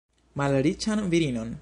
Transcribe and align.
Malriĉan 0.41 1.05
virinon! 1.15 1.49